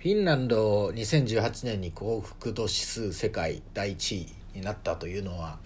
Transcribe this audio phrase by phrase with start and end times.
[0.00, 5.58] フィンランド2018年に幸福度指数世界第1位になったというのは、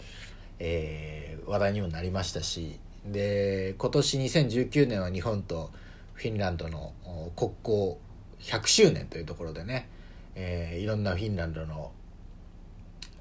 [0.58, 5.70] えー、話題にもなりましたしで今年2019年は日本と
[6.14, 6.92] フィンランドの
[7.36, 7.96] 国交
[8.40, 9.88] 100周年というところでね、
[10.34, 11.92] えー、いろんなフィンランドの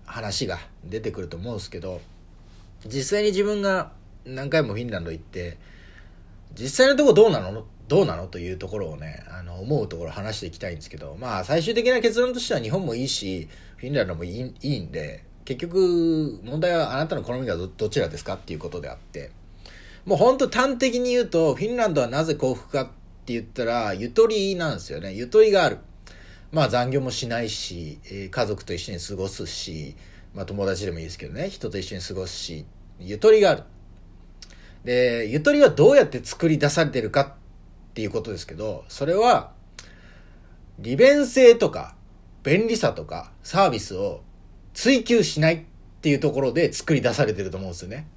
[0.07, 2.01] 話が出てくると思うんですけど
[2.87, 3.91] 実際に自分が
[4.25, 5.59] 何回もフィンランド行って
[6.55, 7.65] 実際のとこどうなの？
[7.87, 8.27] どうなの？
[8.27, 19.31] というところをねあの思うところ話していきたいんですけどまあ最終的な結論としては日本もいいしフィンランドもいいいいんで結局問題はあなたの好みがどちらですかっていうことであって。
[20.05, 22.85] もうほんと端的に言うとフィンランドはなぜ幸福かっ
[23.25, 25.13] て言ったらゆとりなんですよね。
[25.13, 25.77] ゆとりがある。
[26.51, 29.95] まあ残業もしないし、家族と一緒に過ごすし、
[30.35, 32.65] まあ友達でもいいですけどね、人と一緒に過ごすし、
[32.99, 33.63] ゆとりがある。
[34.83, 37.37] で、ゆとりはどうやって作り出されてるか
[37.93, 39.51] っていうことですけど、それは、
[40.79, 41.95] 利便性とか、
[42.43, 44.23] 便利さとか、サービスを
[44.73, 45.61] 追求しないっ
[46.01, 48.07] ていうところで作り出されてると思うんですよね。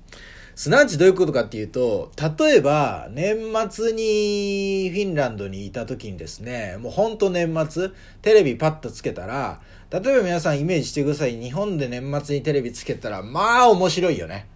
[0.55, 3.37] すなわちどういうことかっていうと、例えば、年
[3.71, 7.91] 末にフィンランドにいた時にですね、もうほんと年末、
[8.23, 11.39] テレビパッとつけたら、例えば皆さんイメージしてください。
[11.39, 14.47] 日本で年末にテレビつけたら、まあ面白いよね。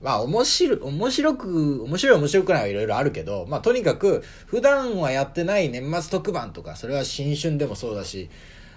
[0.00, 8.30] まあ面白い、面白く、面白い面白くないはいろいろあるけど、まあとにかく、普段はやってない年末特番とか、それは新春でもそうだし、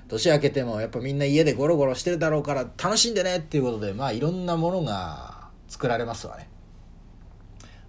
[0.10, 6.50] 年明けてもやっぱみんな家でゴロゴロしてるだろうから楽しんでねっていうことで、まあいろんなものが作られますわね。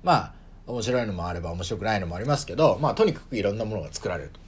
[0.04, 0.34] まあ、
[0.66, 4.43] 面白いのもあれば面白くないのもありますけど、まあ、とにかくいろんなものが作られると。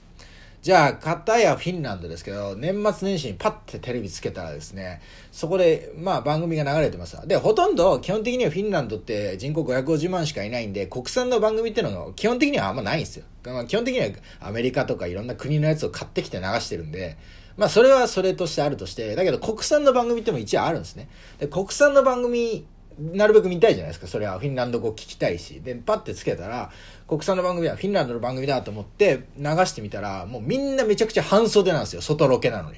[0.61, 7.15] じゃあ、片やフィンランドですけど、年末年始にパッてテレビつけたらですね、そこで、まあ番組が流れてます。
[7.27, 13.25] で、ほとんど基本的にはフィンランドって人口550万しかいないんで、国産の番組っていうのが基本的にはあんまないんですよ。
[13.67, 14.09] 基本的には
[14.41, 17.17] アメリカとかいろんな国のやつを買ってきて流してるんで、
[17.55, 21.07] まあそれはそれとしてあるとして、だけど国産の番組っても一応あるんですね。
[21.39, 22.65] で、国産の番組
[22.99, 24.07] なるべく見たいじゃないですか。
[24.07, 25.61] それはフィンランド語聞きたいし。
[25.61, 26.71] で、パッてつけたら、
[27.07, 32.01] 国産の番組はフィンランドの番組だと思って流してみたら、もうみんなめちゃくちゃ半袖なんですよ。
[32.01, 32.77] 外ロケなのに。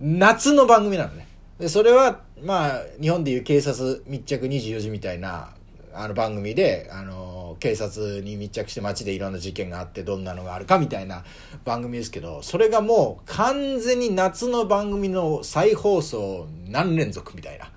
[0.00, 1.26] 夏の番組なのね。
[1.58, 5.54] で、それは、まあ、日本でいう警察密着24時みたいな、
[5.92, 11.24] あの番組で、あの、警察に密着して街でいろんな事件があってどんなのがあるかみたいな
[11.64, 17.70] 番組ですけど、それがもう完全に夏の番組の再放送何連続みたいな。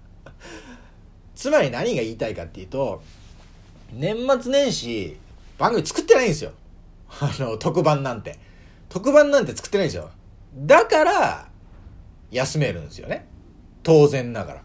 [1.37, 3.03] つまり何が言いたいかっていうと、
[3.93, 5.17] 年末年始、
[5.59, 6.51] 番組作ってないんですよ。
[7.21, 8.39] あの、特番なんて。
[8.89, 10.09] 特番なんて作ってないんですよ。
[10.55, 11.47] だから、
[12.31, 13.27] 休めるんですよね。
[13.83, 14.63] 当然ながら。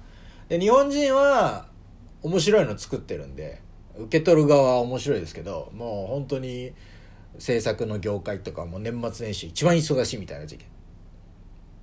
[0.49, 1.67] で、日本人は、
[2.23, 3.61] 面白いの作ってるんで、
[3.99, 6.73] 受け取る側は面白いですけど、もう本当に、
[7.39, 10.65] 制作の業界とかも年末年始一番忙しいみたいな時期。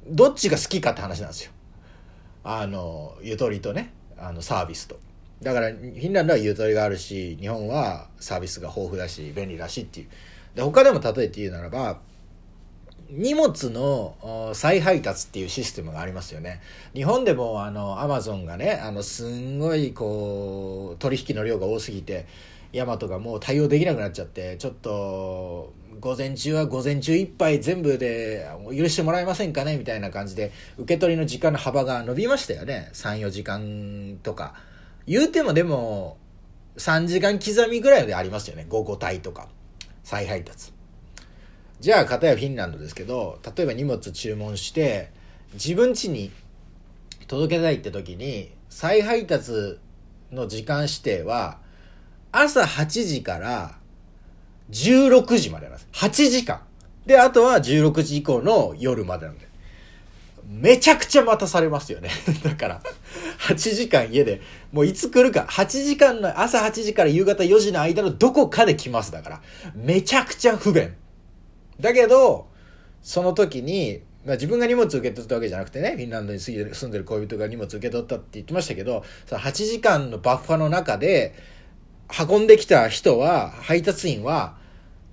[0.07, 1.51] どっちが好きかって話なんですよ。
[2.43, 3.93] あの、ゆとりとね。
[4.21, 4.99] あのサービスと
[5.41, 10.07] だからフィンランドはゆとりがあるし日本はサービスが豊富だし便利だしっていう
[10.55, 11.99] で他でも例えて言うならば
[13.11, 16.61] 荷物の再配達っていうシステムがありますよね。
[16.93, 22.27] 日本でもあのアマゾンがね、あのすんごいこう取引の量が多すぎて、
[22.71, 32.89] ヤマトがもう対応できなくなっちゃって、ちょっと午前中は午前中いっぱい全部で許してもらえませんかねみたいな感じで、受け取りの時間の幅が伸びましたよね。
[32.93, 34.55] 3、4時間とか。
[35.05, 36.17] 言うてもでも、
[36.77, 38.65] 3時間刻みぐらいでありますよね。
[38.69, 39.49] 午後帯とか。
[40.03, 40.71] 再配達。
[41.81, 45.11] じゃあ、片やフィンランドですけど、例えば荷物注文して、
[45.53, 46.31] 自分家に
[47.27, 49.79] 届けたいって時に、再配達
[50.31, 51.59] の時間指定は、
[52.31, 53.78] 朝8時から
[54.71, 55.87] 16時までなんです。
[55.93, 56.61] 8時間。
[57.05, 59.49] で、あとは16時以降の夜までなんで。
[60.49, 62.09] めちゃくちゃ待たされますよね。
[62.43, 62.81] だから、
[63.47, 64.41] 8時間家で、
[64.71, 69.41] もういつ来るか、8時間の、朝8時から夕方4時の間のどこかで来ますだから、
[69.75, 70.93] めちゃくちゃ不便。
[71.79, 72.47] だけど、
[73.03, 81.35] その時に、まあ、自分が荷物受け取ったわけじゃなくてね、フィンランドに住んでる恋人が荷物受け取ったって言ってましたけど、その8時間のバッファの中で、
[82.27, 84.58] 運んできた人は、配達員は、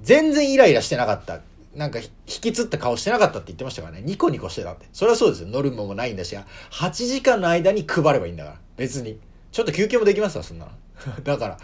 [0.03, 1.41] 全然イライラしてなかった。
[1.75, 4.03] なんか、引きつった顔してなかったって言ってましたからね。
[4.03, 4.87] ニコニコしてたって。
[4.93, 5.49] それはそうですよ。
[5.49, 8.57] 乗るももないんだし、8時間の間に配ればいいんだから。
[8.77, 9.19] 別に。
[9.53, 10.73] ちょっと休憩もできますわ、そんなの。
[11.23, 11.59] だから。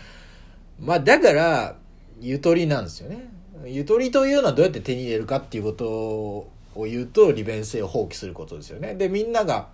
[0.78, 1.76] まあ、だから、
[2.20, 3.28] ゆとりなんですよね。
[3.64, 6.50] ゆとりというのはどうやって手に入れるかっていうことを
[6.84, 8.94] 言うと、利便性を放棄することですよね。
[8.94, 9.68] で、みんなが、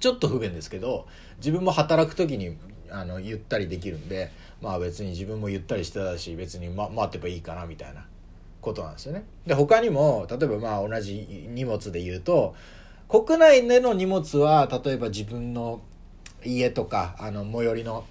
[0.00, 1.06] ちょっと不便ですけど、
[1.38, 2.56] 自分も働く時に、
[2.90, 4.30] あの、ゆったりできるんで、
[4.60, 8.06] まあ別に自分もゆったりしてたし別に、ま、待ってばいいかなみたいな
[8.60, 9.24] ことなんですよね。
[9.46, 12.54] で他にも例えばまあ同じ荷物で言うと
[13.08, 15.80] 国内での荷物は例えば自分の
[16.44, 18.04] 家とかあの最寄りの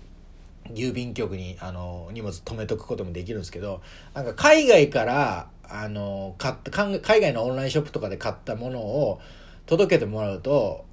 [0.69, 3.81] 郵便局にあの荷物止めとくこともできるんですけど
[4.13, 9.19] なんか海外からあの買った海外のオンラインショップとかで買ったものを
[9.65, 10.85] 届けてもらうと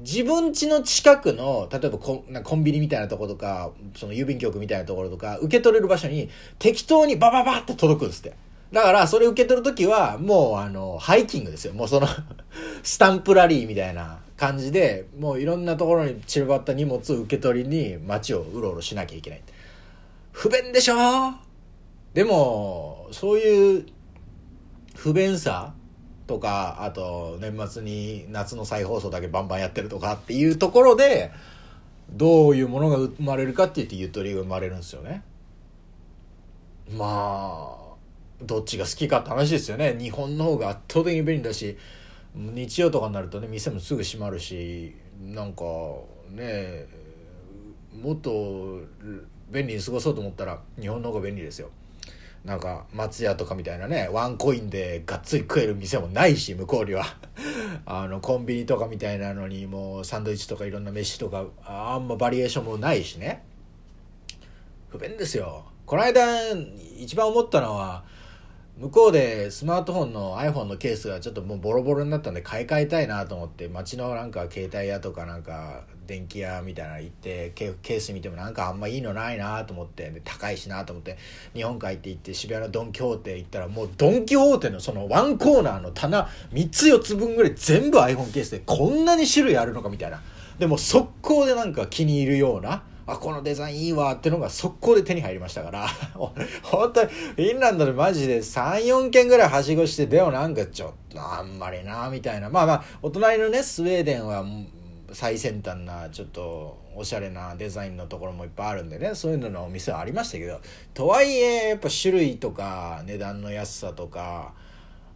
[0.00, 8.34] 自分家の近くの例えばココンビニみたいなところとかその郵便局みたいなところとか受け取れる場所に適当にバババって届くんですって。
[8.72, 11.74] だからそれ受け取るときはもうあのハイキングですよ。
[11.74, 12.08] もうその
[12.82, 19.42] スタンプラリーみたいな感じでもういろんなところに散らばった荷物を受け取りに街をうろうろしなきゃいけない。
[20.32, 21.34] 不便でしょ？
[22.14, 23.86] でもそういう
[24.96, 25.72] 不便さ
[26.26, 31.32] とかあと年末に夏の再放送だけバンバンやってるとかっていうところで
[32.10, 35.22] どういうものが生まれるかって言ってゆとりが生まれるんですよね。
[36.90, 37.94] まあ
[38.42, 39.96] どっちが好きかって話ですよね。
[39.98, 41.76] 日本の方が圧倒的に便利だし
[42.34, 45.64] 日曜とかになるとね店もすぐ閉まるしなんか
[46.30, 46.86] ね
[48.02, 48.80] もっと
[49.50, 51.70] 便利に過ごそうと思ったら日本の方が便利ですよ。
[52.44, 57.04] なんか松屋とかみたいなねワンコインでがっつり食える店もないし向こうには。
[57.86, 63.42] あのコンビニとかみたいなのにもうサンドイッチとかいろんな飯とかあんまバリエーションもないしね。
[64.90, 65.64] 不便ですよ。
[65.86, 66.22] この間
[66.98, 68.04] 一番思ったのは
[68.76, 81.16] 向こうでスマートフォンの iPhone のケースがちょっともうボロボロになったんで買い替えたいなと思って街のなんか携帯屋とかなんか電気屋みたいなの行ってケース見てもなんかあんまいいのないなと思って高いしなと思って。
[81.54, 90.20] 日本海って行って渋谷のドン・キホーテ行ったらもうドン・キホーテのそのワンコーナーの棚3つ4つ分ぐらい全部 iPhone ケースでこんなに種類あるのかみたいな。
[90.58, 95.86] でも速攻でなんか気に入るようなあ、このデザインいいわってのが速攻で手に入りましたから、
[96.62, 102.48] 本当にフィンランドでマジで3、4件ぐらいはしごして、でもなんかちょっとあんまりな、みたいな。
[102.48, 104.44] まあまあ、お隣のね、スウェーデンは
[105.12, 110.60] 最先端な、ちょっとおしゃれなデザインのところもいっぱいあるんでね、そういうののお店はありましたけど、
[110.94, 114.54] とはいえ、やっぱ種類とか値段の安さとか、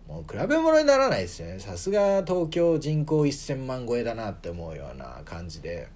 [0.06, 1.58] もう比べ物にならないですよね。
[1.58, 5.88] さすが東京人口1000万超えだなって思うような感じで。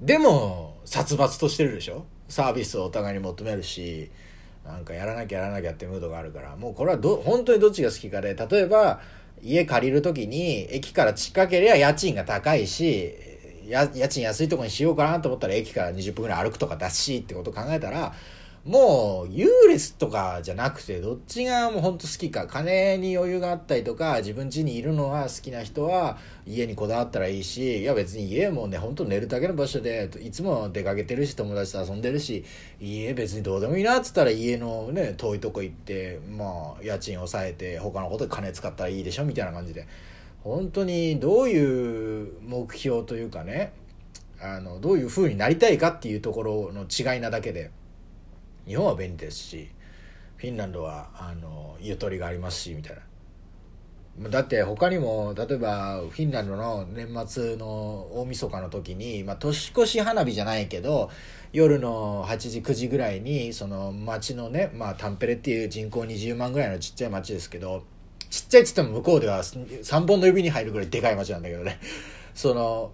[0.00, 2.04] でも殺伐としてるでしょ？
[2.28, 4.10] サービスをお互いに求めるし
[4.64, 6.56] なんかやらなきゃやらなきゃってムードがあるから。
[6.56, 9.00] もうこれはど本当にどっちが好きかで例えば
[9.42, 13.14] 家借りる時に駅から近ければ家賃が高いし
[13.68, 18.12] 家賃安いとこにしようかなと思ったら駅から20分ぐらい歩くとかだしってことを考えたら
[18.64, 19.32] もう
[19.76, 32.44] 優劣とかじゃなくてどっちがもうほんと好きか金に余裕があったりとか自分家にいるのが好きな人は家にこだわったらいいしいや別に家もねほんと寝るだけの場所でいつも出かけてるし友達と遊んでるし
[32.80, 39.86] 家別にどうでもいいなっつったら家のね遠いとこ行ってまあ家賃抑えて他のことで金使ったらいいでしょみたいな感じで
[40.42, 43.72] 本当にどういう目標というかね
[44.40, 47.70] あのどういう風になりたいかっていうところの違いなだけで。
[48.66, 49.68] 日本は便利ですし
[50.36, 53.02] フィンランドはあのゆとりがありますしみたいな。
[54.30, 61.10] だって他にも例えばフィンランドの年末の大晦日の時に、まあ、年越し花火じゃないけど
[61.52, 67.84] 夜の8時9時ぐらいにその町のね、まあ、タンペレっていう人口20万ぐらいのちっちゃい町ですけど
[68.30, 71.78] ちっちゃいっつっても向こうでは3本の指に入るぐらいでかい町なんだけどね。
[72.34, 72.92] その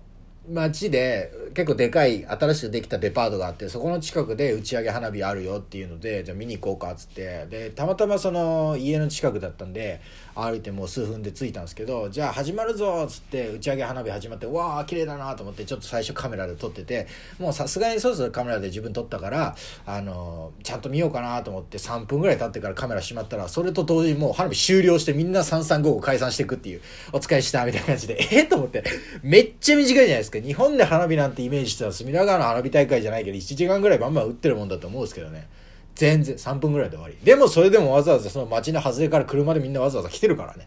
[0.49, 7.47] 街で結構でかい新しくできたデパートがあってそこの近くで打ち上げ花火あるよっていうのでじゃあ見に行こうかっつって。
[7.49, 10.01] でたまたまその家の近くだったんで
[10.35, 17.07] 歩いてもう数分で着いたんですけどじゃあ始まるぞっつって打ち上げ花火始まってわあ綺麗だなと思ってちょっと最初カメラで撮ってて
[17.39, 19.55] もうさすがにそろそろカメラで自分撮ったから
[19.87, 26.81] あのちゃんと見ようかなと思って3分ぐらい経ってからカメラ閉まったらそれと同時にもう花火終了してみんな3355解散していくっていう
[27.13, 28.19] お疲れしたみたいな感じで。
[28.33, 28.85] えっと思って。
[29.23, 30.32] めっちゃ短いじゃないですか。
[30.41, 35.49] 日本で花火なんてイメージしたら隅田川の花火大会じゃないけど1時間ぐらいバンバン打ってるもんだと思うんですけどね。
[35.95, 37.17] 全然3分ぐらいで終わり。
[37.23, 40.67] でもそれでもわざわざその街の外れから車でみんなわざわざ来てるからね。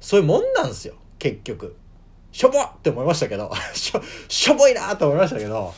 [0.00, 1.76] そういうもんなんですよ結局。
[2.32, 3.50] しょぼって思いましたけど。
[3.74, 5.74] しょしょぼいなと思いましたけど。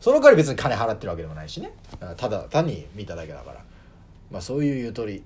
[0.00, 1.72] その代わり別に金払ってるわけでもないしね。
[2.16, 3.64] ただ単に見ただけだから。
[4.30, 5.24] まあそういうゆとり。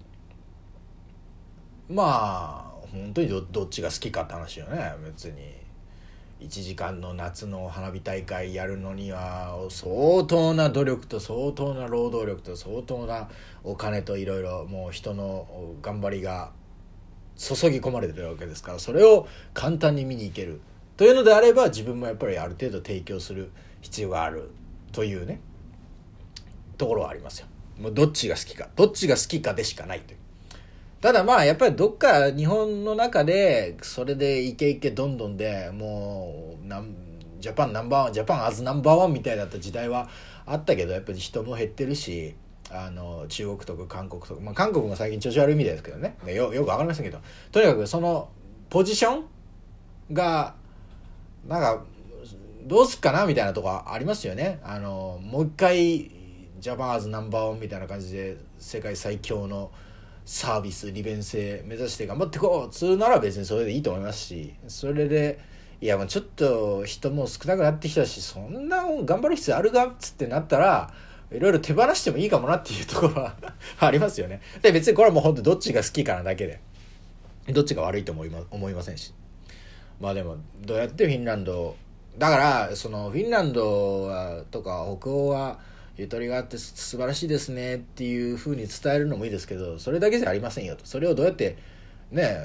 [1.91, 4.95] まあ本当にどっちが好きかって話よね。
[5.05, 5.68] 別に。
[6.41, 13.29] 1時間の夏の花火大会やるのには相当な努力と相当な労働力と相当な
[13.65, 16.53] お金といろいろもう人の頑張りが
[17.37, 20.61] 注ぎ込まれてるわけですからそれを簡単に見に行ける
[20.97, 24.51] というのであれば自分もやっぱりある程度提供する必要がある
[24.93, 25.41] というね
[26.77, 27.47] ところはありますよ。
[27.81, 30.19] もうどっちが好きかどっちが好きかでしかないという
[31.01, 36.95] ただまあやっぱりどっか日本の中でそれでイケイケどんどんでもうなん
[37.41, 40.09] ジャパンナンバーワンジャパンアズナンバーワンみたいだった時代は
[40.45, 42.35] あったけどやっぱり人も減ってるし
[42.71, 46.17] あの中国とか韓国とか、まあ、韓国も最近調子悪いみたいですけどね。
[46.27, 47.19] よよく分かりませんけど。
[47.51, 48.29] とにかくその
[48.69, 49.25] ポジション
[50.13, 50.55] が
[51.47, 51.85] なんか
[52.67, 54.61] どうすっかなみたいなとこありますよね。
[54.63, 56.11] あのもう一回
[56.61, 59.71] ジャパンアズナンバーワンみたいな感じで世界最強の
[60.29, 65.39] サービス利便性目指して頑張ってこうつうなら別にそれでいいと思いますしそれで
[65.81, 70.93] いやもうちょっと人も少なくなってきたしそんな頑張る必要あるかっつってなったら
[71.33, 73.37] いろいろ手放してもいいかもなっていうところは
[73.81, 74.43] ありますよね。
[74.61, 76.61] で別にこれはもう本当どっちが好きかなだけで
[77.49, 79.15] どっちが悪いと思いま思いませんし
[79.99, 81.75] まあでもどうやってフィンランド
[82.19, 85.59] だからそのフィンランドとか北欧は
[85.99, 90.87] ゆとりがあって素晴らしいですねっていうふうに伝えるのもいいですけどそれだけじゃありませんよと。
[90.87, 91.59] それをどうやって
[92.13, 92.39] ね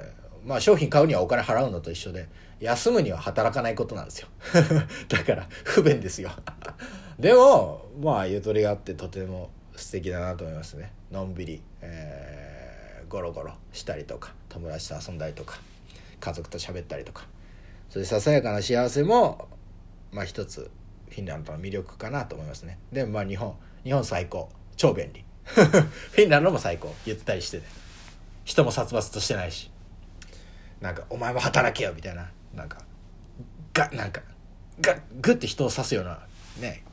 [0.43, 2.27] まあ商品買うにはお金払うのと一緒で
[2.59, 4.27] 休むには働かないことなんですよ。
[5.07, 6.31] だから不便ですよ。
[7.19, 10.91] でもまあゆとりがあってとても素敵だなと思いますね。
[11.11, 15.59] のんびり、えー、ゴロゴロしたりとか友達と遊んだりとか
[16.19, 17.27] 家族と喋ったりとか。
[17.91, 19.47] そういうささやかな幸せも
[20.11, 20.71] まあ一つ
[21.13, 22.79] フィンランドの魅力かなと思いますね。
[22.91, 24.49] でもまあ日本日本最高。
[24.75, 25.23] 超便利。
[25.45, 27.65] フィンランドも最高ゆったりしてて
[28.45, 29.69] 人も殺伐としてないし。
[30.81, 32.29] なんかお前も働けよみたいな。
[32.53, 32.79] なんか
[33.73, 34.21] がなんか
[34.81, 36.19] がグッて人を刺すような
[36.59, 36.83] ね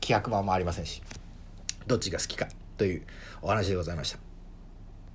[0.00, 1.02] 気迫もあんまありませんし。
[1.86, 3.02] どっちが好きかという
[3.42, 4.33] お話でございました。